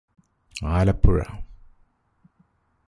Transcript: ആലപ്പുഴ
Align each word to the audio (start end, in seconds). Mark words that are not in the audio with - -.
ആലപ്പുഴ 0.69 1.19